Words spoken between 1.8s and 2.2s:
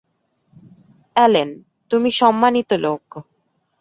তুমি